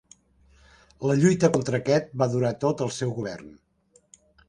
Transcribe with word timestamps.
La 1.09 1.17
lluita 1.19 1.51
contra 1.59 1.81
aquest 1.81 2.11
va 2.25 2.31
durar 2.35 2.55
tot 2.67 2.85
el 2.89 2.93
seu 2.99 3.17
govern. 3.23 3.57